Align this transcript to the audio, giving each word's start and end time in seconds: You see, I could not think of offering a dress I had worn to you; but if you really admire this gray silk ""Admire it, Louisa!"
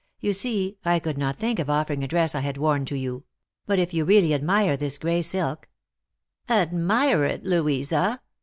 You 0.19 0.33
see, 0.33 0.79
I 0.83 0.97
could 0.97 1.19
not 1.19 1.37
think 1.37 1.59
of 1.59 1.69
offering 1.69 2.03
a 2.03 2.07
dress 2.07 2.33
I 2.33 2.39
had 2.39 2.57
worn 2.57 2.85
to 2.85 2.95
you; 2.97 3.25
but 3.67 3.77
if 3.77 3.93
you 3.93 4.03
really 4.03 4.33
admire 4.33 4.75
this 4.75 4.97
gray 4.97 5.21
silk 5.21 5.69
""Admire 6.63 7.23
it, 7.25 7.43
Louisa!" 7.45 8.19